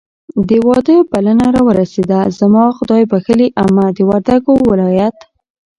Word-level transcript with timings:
د 0.49 0.51
واده 0.67 0.95
بلنه 1.11 1.45
راورسېده. 1.55 2.19
زما 2.39 2.63
خدایبښلې 2.77 3.47
عمه 3.61 3.85
د 3.97 3.97
وردګو 4.09 4.53
ولایت 4.69 5.17